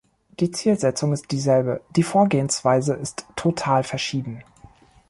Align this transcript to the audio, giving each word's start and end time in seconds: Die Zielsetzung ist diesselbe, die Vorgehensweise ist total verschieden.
Die 0.39 0.49
Zielsetzung 0.49 1.13
ist 1.13 1.29
diesselbe, 1.29 1.81
die 1.95 2.01
Vorgehensweise 2.01 2.95
ist 2.95 3.27
total 3.35 3.83
verschieden. 3.83 4.41